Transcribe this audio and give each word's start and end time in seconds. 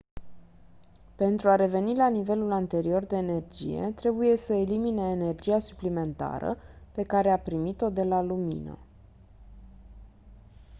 pentru 1.15 1.49
a 1.49 1.55
reveni 1.55 1.95
la 1.95 2.09
nivelul 2.09 2.51
anterior 2.51 3.05
de 3.05 3.15
energie 3.15 3.91
trebuie 3.95 4.35
să 4.35 4.53
elimine 4.53 5.01
energia 5.09 5.59
suplimentară 5.59 6.57
pe 6.91 7.03
care 7.03 7.31
a 7.31 7.37
primit-o 7.37 7.89
de 7.89 8.03
la 8.03 8.21
lumină 8.21 8.77